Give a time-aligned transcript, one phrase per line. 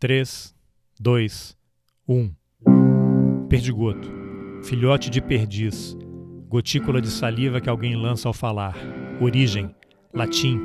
[0.00, 0.54] 3,
[1.00, 1.56] 2,
[2.08, 2.30] 1.
[3.48, 4.08] Perdigoto.
[4.62, 5.96] Filhote de perdiz.
[6.48, 8.76] Gotícula de saliva que alguém lança ao falar.
[9.20, 9.74] Origem.
[10.14, 10.60] Latim.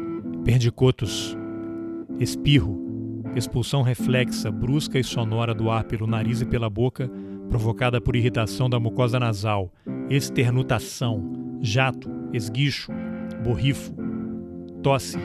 [0.46, 1.36] Perdicotus.
[2.20, 2.80] Espirro.
[3.36, 7.10] Expulsão reflexa, brusca e sonora do ar pelo nariz e pela boca,
[7.50, 9.74] provocada por irritação da mucosa nasal.
[10.12, 11.58] Esternutação.
[11.60, 12.08] Jato.
[12.32, 12.92] Esguicho.
[13.44, 13.96] Borrifo.
[14.84, 15.18] Tosse.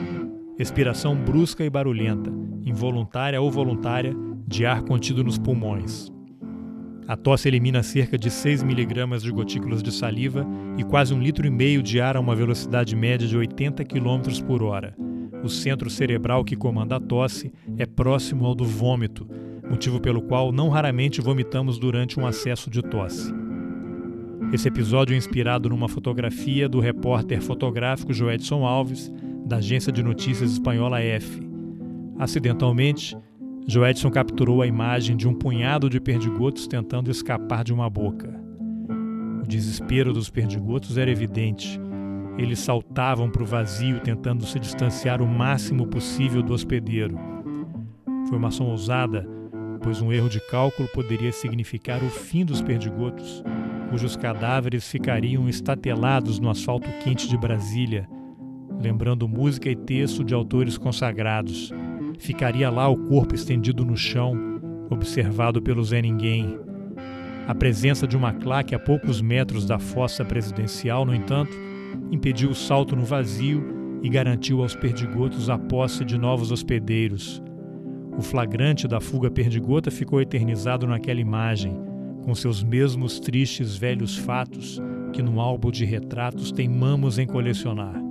[0.57, 2.29] Expiração brusca e barulhenta,
[2.69, 4.15] involuntária ou voluntária,
[4.47, 6.11] de ar contido nos pulmões.
[7.07, 10.45] A tosse elimina cerca de 6 mg de gotículas de saliva
[10.77, 14.43] e quase um litro e meio de ar a uma velocidade média de 80 km
[14.45, 14.95] por hora.
[15.43, 19.27] O centro cerebral que comanda a tosse é próximo ao do vômito,
[19.67, 23.33] motivo pelo qual não raramente vomitamos durante um acesso de tosse.
[24.53, 29.11] Esse episódio é inspirado numa fotografia do repórter fotográfico Joedson Alves,
[29.47, 31.48] da agência de notícias espanhola F.
[32.19, 33.17] Acidentalmente,
[33.65, 38.29] Joedson capturou a imagem de um punhado de perdigotos tentando escapar de uma boca.
[39.41, 41.79] O desespero dos perdigotos era evidente.
[42.37, 47.17] Eles saltavam para o vazio tentando se distanciar o máximo possível do hospedeiro.
[48.27, 49.25] Foi uma ação ousada,
[49.81, 53.41] pois um erro de cálculo poderia significar o fim dos perdigotos,
[53.89, 58.09] cujos cadáveres ficariam estatelados no asfalto quente de Brasília
[58.79, 61.71] lembrando música e texto de autores consagrados.
[62.19, 64.35] Ficaria lá o corpo estendido no chão,
[64.89, 66.59] observado pelo Zé Ninguém.
[67.47, 71.57] A presença de uma claque a poucos metros da fossa presidencial, no entanto,
[72.11, 77.41] impediu o salto no vazio e garantiu aos perdigotos a posse de novos hospedeiros.
[78.17, 81.73] O flagrante da fuga perdigota ficou eternizado naquela imagem,
[82.25, 84.77] com seus mesmos tristes velhos fatos
[85.13, 88.08] que no álbum de retratos teimamos em colecionar.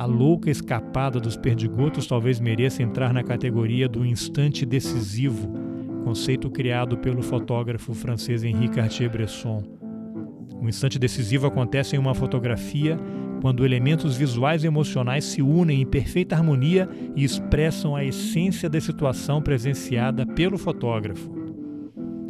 [0.00, 5.52] A louca escapada dos perdigotos talvez mereça entrar na categoria do instante decisivo,
[6.04, 9.62] conceito criado pelo fotógrafo francês Henri Cartier-Bresson.
[10.58, 12.98] O instante decisivo acontece em uma fotografia
[13.42, 18.80] quando elementos visuais e emocionais se unem em perfeita harmonia e expressam a essência da
[18.80, 21.30] situação presenciada pelo fotógrafo.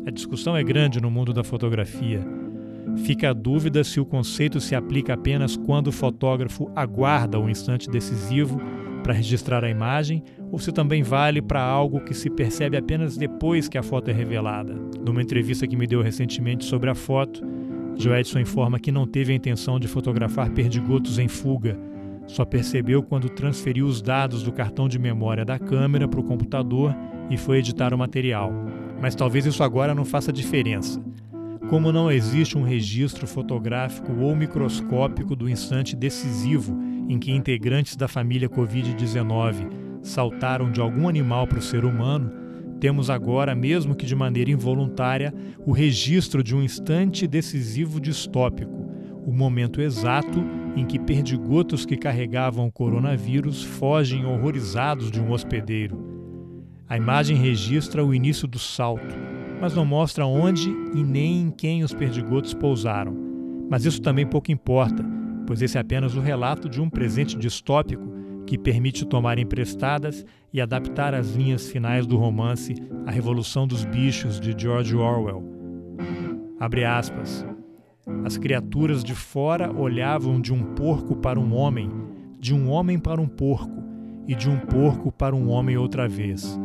[0.05, 2.40] A discussão é grande no mundo da fotografia
[3.05, 7.89] Fica a dúvida se o conceito se aplica apenas quando o fotógrafo aguarda o instante
[7.89, 8.61] decisivo
[9.03, 13.69] para registrar a imagem ou se também vale para algo que se percebe apenas depois
[13.69, 14.75] que a foto é revelada.
[15.05, 17.43] Numa entrevista que me deu recentemente sobre a foto,
[17.97, 21.79] Joedson informa que não teve a intenção de fotografar perdigotos em fuga,
[22.27, 26.95] só percebeu quando transferiu os dados do cartão de memória da câmera para o computador
[27.29, 28.53] e foi editar o material.
[29.01, 31.03] Mas talvez isso agora não faça diferença.
[31.71, 36.77] Como não existe um registro fotográfico ou microscópico do instante decisivo
[37.09, 39.71] em que integrantes da família Covid-19
[40.03, 42.33] saltaram de algum animal para o ser humano,
[42.81, 45.33] temos agora, mesmo que de maneira involuntária,
[45.65, 48.91] o registro de um instante decisivo distópico,
[49.25, 50.45] o momento exato
[50.75, 55.97] em que perdigotos que carregavam o coronavírus fogem horrorizados de um hospedeiro.
[56.89, 61.85] A imagem registra o início do salto mas não mostra onde e nem em quem
[61.85, 63.15] os perdigotos pousaram.
[63.69, 65.05] Mas isso também pouco importa,
[65.47, 68.09] pois esse é apenas o relato de um presente distópico
[68.47, 72.75] que permite tomar emprestadas e adaptar as linhas finais do romance
[73.07, 75.45] A Revolução dos Bichos de George Orwell.
[76.59, 77.47] Abre aspas.
[78.25, 81.91] As criaturas de fora olhavam de um porco para um homem,
[82.41, 83.81] de um homem para um porco,
[84.27, 86.59] e de um porco para um homem outra vez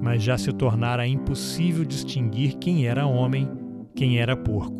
[0.00, 3.48] mas já se tornara impossível distinguir quem era homem,
[3.94, 4.76] quem era porco.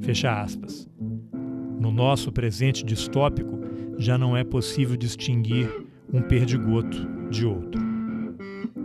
[0.00, 0.88] Fecha aspas.
[1.80, 3.60] No nosso presente distópico,
[3.98, 5.68] já não é possível distinguir
[6.12, 7.80] um perdigoto de outro.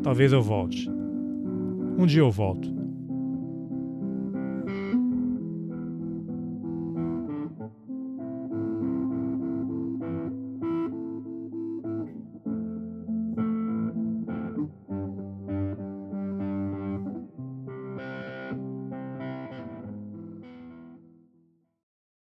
[0.04, 0.90] Talvez eu volte.
[1.98, 2.79] Um dia eu volto.